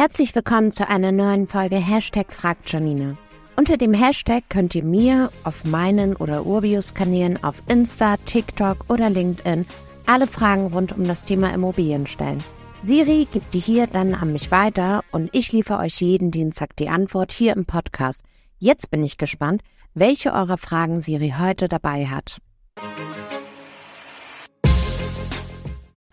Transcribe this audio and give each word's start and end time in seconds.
Herzlich 0.00 0.34
willkommen 0.34 0.72
zu 0.72 0.88
einer 0.88 1.12
neuen 1.12 1.46
Folge 1.46 1.76
Hashtag 1.76 2.32
Fragt 2.32 2.72
Janine. 2.72 3.18
Unter 3.56 3.76
dem 3.76 3.92
Hashtag 3.92 4.44
könnt 4.48 4.74
ihr 4.74 4.82
mir 4.82 5.30
auf 5.44 5.66
meinen 5.66 6.16
oder 6.16 6.46
Urbius-Kanälen 6.46 7.44
auf 7.44 7.62
Insta, 7.68 8.16
TikTok 8.24 8.86
oder 8.88 9.10
LinkedIn 9.10 9.66
alle 10.06 10.26
Fragen 10.26 10.68
rund 10.68 10.96
um 10.96 11.04
das 11.04 11.26
Thema 11.26 11.52
Immobilien 11.52 12.06
stellen. 12.06 12.42
Siri 12.82 13.28
gibt 13.30 13.52
die 13.52 13.58
hier 13.58 13.88
dann 13.88 14.14
an 14.14 14.32
mich 14.32 14.50
weiter 14.50 15.04
und 15.12 15.28
ich 15.34 15.52
liefere 15.52 15.80
euch 15.80 16.00
jeden 16.00 16.30
Dienstag 16.30 16.74
die 16.76 16.88
Antwort 16.88 17.30
hier 17.30 17.54
im 17.54 17.66
Podcast. 17.66 18.24
Jetzt 18.56 18.90
bin 18.90 19.04
ich 19.04 19.18
gespannt, 19.18 19.60
welche 19.92 20.32
eurer 20.32 20.56
Fragen 20.56 21.02
Siri 21.02 21.34
heute 21.38 21.68
dabei 21.68 22.06
hat. 22.06 22.38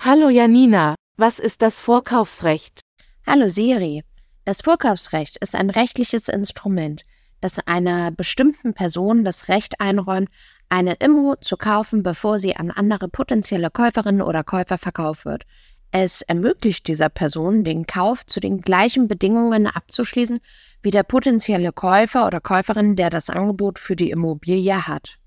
Hallo 0.02 0.28
Janina, 0.28 0.96
was 1.16 1.40
ist 1.40 1.62
das 1.62 1.80
Vorkaufsrecht? 1.80 2.82
Hallo 3.30 3.50
Siri. 3.50 4.06
Das 4.46 4.62
Vorkaufsrecht 4.62 5.36
ist 5.42 5.54
ein 5.54 5.70
rechtliches 5.70 6.30
Instrument, 6.30 7.04
das 7.42 7.60
einer 7.68 8.10
bestimmten 8.10 8.74
Person 8.74 9.26
das 9.26 9.50
Recht 9.50 9.82
einräumt, 9.82 10.30
eine 10.70 10.94
Immo 10.94 11.36
zu 11.36 11.58
kaufen, 11.58 12.04
bevor 12.04 12.40
sie 12.40 12.56
an 12.56 12.72
andere 12.72 13.10
potenzielle 13.10 13.70
Käuferinnen 13.70 14.22
oder 14.22 14.46
Käufer 14.46 14.78
verkauft 14.78 15.26
wird. 15.26 15.44
Es 15.92 16.22
ermöglicht 16.22 16.88
dieser 16.88 17.10
Person, 17.10 17.66
den 17.66 17.86
Kauf 17.86 18.26
zu 18.26 18.40
den 18.40 18.62
gleichen 18.62 19.10
Bedingungen 19.10 19.68
abzuschließen 19.68 20.40
wie 20.82 20.92
der 20.92 21.04
potenzielle 21.04 21.74
Käufer 21.74 22.28
oder 22.28 22.40
Käuferin, 22.40 22.96
der 22.96 23.10
das 23.10 23.30
Angebot 23.30 23.78
für 23.78 23.98
die 23.98 24.12
Immobilie 24.12 24.88
hat. 24.88 25.18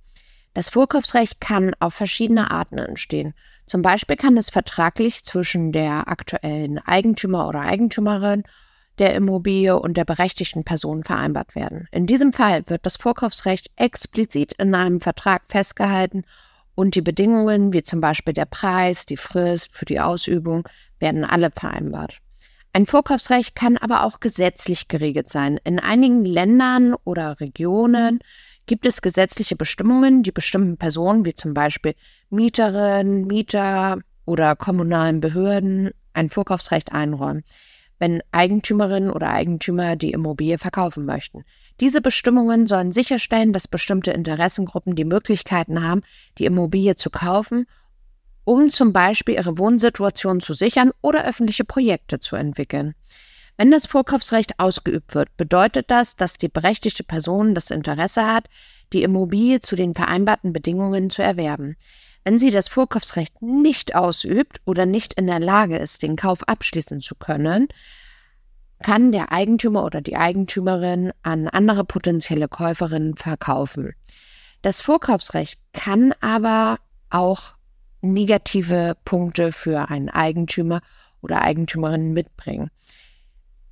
Das 0.54 0.68
Vorkaufsrecht 0.68 1.40
kann 1.40 1.74
auf 1.78 1.94
verschiedene 1.94 2.50
Arten 2.50 2.78
entstehen. 2.78 3.34
Zum 3.66 3.82
Beispiel 3.82 4.16
kann 4.16 4.36
es 4.36 4.50
vertraglich 4.50 5.24
zwischen 5.24 5.70
der 5.70 6.08
aktuellen 6.08 6.78
Eigentümer 6.78 7.48
oder 7.48 7.60
Eigentümerin 7.60 8.42
der 8.98 9.14
Immobilie 9.14 9.78
und 9.78 9.96
der 9.96 10.04
berechtigten 10.04 10.64
Person 10.64 11.04
vereinbart 11.04 11.54
werden. 11.54 11.88
In 11.92 12.06
diesem 12.06 12.32
Fall 12.32 12.64
wird 12.66 12.84
das 12.84 12.96
Vorkaufsrecht 12.96 13.70
explizit 13.76 14.52
in 14.54 14.74
einem 14.74 15.00
Vertrag 15.00 15.42
festgehalten 15.48 16.24
und 16.74 16.94
die 16.94 17.00
Bedingungen, 17.00 17.72
wie 17.72 17.82
zum 17.82 18.00
Beispiel 18.00 18.34
der 18.34 18.44
Preis, 18.44 19.06
die 19.06 19.16
Frist 19.16 19.74
für 19.74 19.84
die 19.84 20.00
Ausübung, 20.00 20.68
werden 20.98 21.24
alle 21.24 21.50
vereinbart. 21.50 22.18
Ein 22.72 22.86
Vorkaufsrecht 22.86 23.56
kann 23.56 23.78
aber 23.78 24.04
auch 24.04 24.20
gesetzlich 24.20 24.86
geregelt 24.88 25.28
sein. 25.28 25.58
In 25.64 25.80
einigen 25.80 26.24
Ländern 26.24 26.94
oder 27.04 27.40
Regionen 27.40 28.20
gibt 28.70 28.86
es 28.86 29.02
gesetzliche 29.02 29.56
Bestimmungen, 29.56 30.22
die 30.22 30.30
bestimmten 30.30 30.76
Personen, 30.76 31.24
wie 31.24 31.34
zum 31.34 31.54
Beispiel 31.54 31.96
Mieterinnen, 32.28 33.26
Mieter 33.26 33.98
oder 34.26 34.54
kommunalen 34.54 35.20
Behörden, 35.20 35.90
ein 36.12 36.28
Vorkaufsrecht 36.28 36.92
einräumen, 36.92 37.42
wenn 37.98 38.22
Eigentümerinnen 38.30 39.10
oder 39.10 39.32
Eigentümer 39.32 39.96
die 39.96 40.12
Immobilie 40.12 40.56
verkaufen 40.56 41.04
möchten. 41.04 41.42
Diese 41.80 42.00
Bestimmungen 42.00 42.68
sollen 42.68 42.92
sicherstellen, 42.92 43.52
dass 43.52 43.66
bestimmte 43.66 44.12
Interessengruppen 44.12 44.94
die 44.94 45.04
Möglichkeiten 45.04 45.82
haben, 45.82 46.02
die 46.38 46.44
Immobilie 46.44 46.94
zu 46.94 47.10
kaufen, 47.10 47.66
um 48.44 48.68
zum 48.68 48.92
Beispiel 48.92 49.34
ihre 49.34 49.58
Wohnsituation 49.58 50.38
zu 50.38 50.54
sichern 50.54 50.92
oder 51.02 51.24
öffentliche 51.24 51.64
Projekte 51.64 52.20
zu 52.20 52.36
entwickeln. 52.36 52.94
Wenn 53.60 53.70
das 53.70 53.84
Vorkaufsrecht 53.84 54.58
ausgeübt 54.58 55.14
wird, 55.14 55.36
bedeutet 55.36 55.90
das, 55.90 56.16
dass 56.16 56.38
die 56.38 56.48
berechtigte 56.48 57.04
Person 57.04 57.54
das 57.54 57.70
Interesse 57.70 58.24
hat, 58.24 58.48
die 58.94 59.02
Immobilie 59.02 59.60
zu 59.60 59.76
den 59.76 59.94
vereinbarten 59.94 60.54
Bedingungen 60.54 61.10
zu 61.10 61.22
erwerben. 61.22 61.76
Wenn 62.24 62.38
sie 62.38 62.50
das 62.50 62.68
Vorkaufsrecht 62.68 63.42
nicht 63.42 63.94
ausübt 63.94 64.62
oder 64.64 64.86
nicht 64.86 65.12
in 65.12 65.26
der 65.26 65.40
Lage 65.40 65.76
ist, 65.76 66.02
den 66.02 66.16
Kauf 66.16 66.42
abschließen 66.48 67.02
zu 67.02 67.14
können, 67.16 67.68
kann 68.82 69.12
der 69.12 69.30
Eigentümer 69.30 69.84
oder 69.84 70.00
die 70.00 70.16
Eigentümerin 70.16 71.12
an 71.22 71.46
andere 71.46 71.84
potenzielle 71.84 72.48
Käuferinnen 72.48 73.18
verkaufen. 73.18 73.92
Das 74.62 74.80
Vorkaufsrecht 74.80 75.60
kann 75.74 76.14
aber 76.22 76.78
auch 77.10 77.56
negative 78.00 78.96
Punkte 79.04 79.52
für 79.52 79.90
einen 79.90 80.08
Eigentümer 80.08 80.80
oder 81.20 81.42
Eigentümerin 81.42 82.14
mitbringen. 82.14 82.70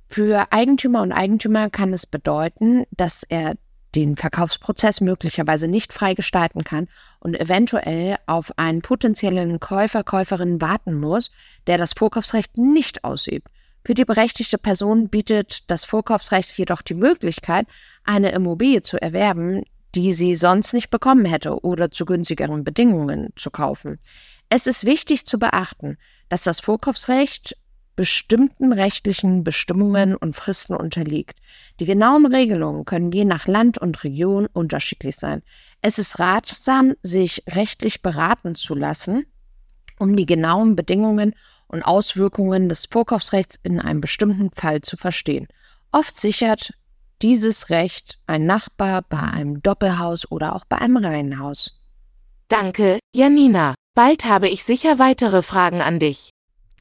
Für 0.09 0.51
Eigentümer 0.51 1.03
und 1.03 1.11
Eigentümer 1.11 1.69
kann 1.69 1.93
es 1.93 2.07
bedeuten, 2.07 2.85
dass 2.91 3.23
er 3.23 3.55
den 3.95 4.15
Verkaufsprozess 4.15 5.01
möglicherweise 5.01 5.67
nicht 5.67 5.93
frei 5.93 6.15
gestalten 6.15 6.63
kann 6.63 6.87
und 7.19 7.39
eventuell 7.39 8.17
auf 8.25 8.57
einen 8.57 8.81
potenziellen 8.81 9.59
Käufer, 9.59 10.03
Käuferin 10.03 10.61
warten 10.61 10.99
muss, 10.99 11.31
der 11.67 11.77
das 11.77 11.93
Vorkaufsrecht 11.93 12.57
nicht 12.57 13.03
ausübt. 13.03 13.47
Für 13.85 13.93
die 13.93 14.05
berechtigte 14.05 14.57
Person 14.57 15.09
bietet 15.09 15.69
das 15.69 15.85
Vorkaufsrecht 15.85 16.57
jedoch 16.57 16.81
die 16.81 16.95
Möglichkeit, 16.95 17.67
eine 18.03 18.31
Immobilie 18.31 18.81
zu 18.81 19.01
erwerben, 19.01 19.63
die 19.95 20.13
sie 20.13 20.35
sonst 20.35 20.73
nicht 20.73 20.89
bekommen 20.89 21.25
hätte 21.25 21.63
oder 21.63 21.91
zu 21.91 22.05
günstigeren 22.05 22.63
Bedingungen 22.63 23.29
zu 23.35 23.49
kaufen. 23.49 23.99
Es 24.49 24.67
ist 24.67 24.85
wichtig 24.85 25.25
zu 25.25 25.39
beachten, 25.39 25.97
dass 26.29 26.43
das 26.43 26.59
Vorkaufsrecht 26.59 27.55
bestimmten 27.99 28.71
rechtlichen 28.71 29.43
Bestimmungen 29.43 30.15
und 30.15 30.33
Fristen 30.33 30.73
unterliegt. 30.73 31.37
Die 31.81 31.85
genauen 31.85 32.25
Regelungen 32.25 32.85
können 32.85 33.11
je 33.11 33.25
nach 33.25 33.45
Land 33.45 33.77
und 33.77 34.05
Region 34.05 34.47
unterschiedlich 34.53 35.17
sein. 35.17 35.43
Es 35.81 35.99
ist 35.99 36.17
ratsam, 36.17 36.93
sich 37.03 37.43
rechtlich 37.45 38.01
beraten 38.01 38.55
zu 38.55 38.73
lassen, 38.73 39.25
um 39.99 40.15
die 40.15 40.25
genauen 40.25 40.77
Bedingungen 40.77 41.35
und 41.67 41.83
Auswirkungen 41.83 42.69
des 42.69 42.85
Vorkaufsrechts 42.89 43.59
in 43.63 43.81
einem 43.81 43.99
bestimmten 43.99 44.49
Fall 44.51 44.79
zu 44.79 44.95
verstehen. 44.95 45.49
Oft 45.91 46.15
sichert 46.15 46.71
dieses 47.21 47.69
Recht 47.69 48.17
ein 48.27 48.45
Nachbar 48.45 49.01
bei 49.01 49.19
einem 49.19 49.61
Doppelhaus 49.61 50.31
oder 50.31 50.55
auch 50.55 50.63
bei 50.63 50.77
einem 50.77 50.95
Reihenhaus. 50.95 51.81
Danke, 52.47 52.99
Janina. 53.13 53.75
Bald 53.93 54.23
habe 54.23 54.47
ich 54.47 54.63
sicher 54.63 54.99
weitere 54.99 55.43
Fragen 55.43 55.81
an 55.81 55.99
dich. 55.99 56.29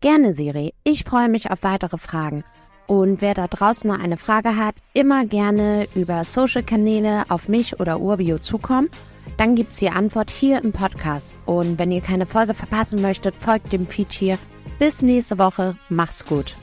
Gerne, 0.00 0.34
Siri. 0.34 0.74
Ich 0.84 1.04
freue 1.04 1.28
mich 1.28 1.50
auf 1.50 1.62
weitere 1.62 1.98
Fragen. 1.98 2.44
Und 2.86 3.20
wer 3.20 3.34
da 3.34 3.48
draußen 3.48 3.90
noch 3.90 3.98
eine 3.98 4.16
Frage 4.16 4.56
hat, 4.56 4.74
immer 4.94 5.26
gerne 5.26 5.86
über 5.94 6.24
Social-Kanäle 6.24 7.24
auf 7.28 7.48
mich 7.48 7.80
oder 7.80 8.00
Urbio 8.00 8.38
zukommen. 8.38 8.88
Dann 9.36 9.54
gibt 9.54 9.72
es 9.72 9.78
die 9.78 9.90
Antwort 9.90 10.30
hier 10.30 10.62
im 10.62 10.72
Podcast. 10.72 11.36
Und 11.44 11.78
wenn 11.78 11.92
ihr 11.92 12.00
keine 12.00 12.26
Folge 12.26 12.54
verpassen 12.54 13.02
möchtet, 13.02 13.34
folgt 13.34 13.72
dem 13.72 13.86
Feed 13.86 14.12
hier. 14.12 14.38
Bis 14.78 15.02
nächste 15.02 15.38
Woche. 15.38 15.76
Mach's 15.88 16.24
gut. 16.24 16.56